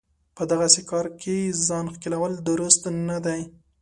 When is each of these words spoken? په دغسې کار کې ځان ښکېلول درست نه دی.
په 0.35 0.43
دغسې 0.51 0.81
کار 0.91 1.05
کې 1.21 1.37
ځان 1.67 1.85
ښکېلول 1.93 2.33
درست 2.49 2.81
نه 3.09 3.17
دی. 3.25 3.41